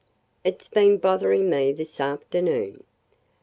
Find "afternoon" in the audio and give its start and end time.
1.99-2.85